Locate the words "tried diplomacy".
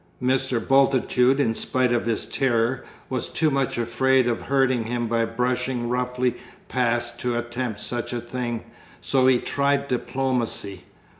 9.37-10.85